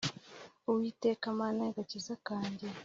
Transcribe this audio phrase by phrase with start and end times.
[0.69, 2.67] uwiteka, mana y'agakiza kanjye